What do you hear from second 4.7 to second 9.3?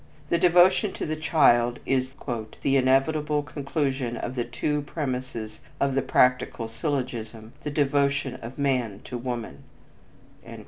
premises of the practical syllogism, the devotion of man to